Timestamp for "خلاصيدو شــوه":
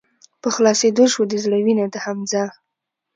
0.55-1.25